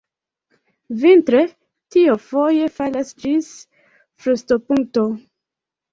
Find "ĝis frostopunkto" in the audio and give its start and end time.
3.27-5.05